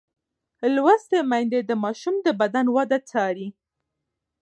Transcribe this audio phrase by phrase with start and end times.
[0.75, 3.47] لوستې میندې د ماشوم د بدن وده څاري.